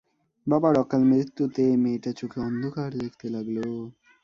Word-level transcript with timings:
বাবার 0.47 0.75
অকালমৃত্যুতে 0.77 1.63
মেয়েটা 1.83 2.11
চোখে 2.19 2.39
অন্ধকার 2.41 2.89
দেখতে 3.01 3.25
লাগল। 3.29 3.57